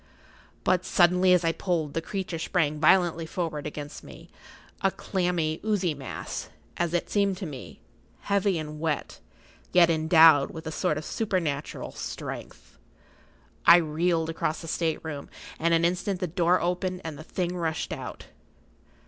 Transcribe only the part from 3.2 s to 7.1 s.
forward against me, a clammy, oozy mass, as it